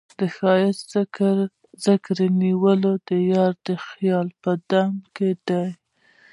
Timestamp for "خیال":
3.87-4.27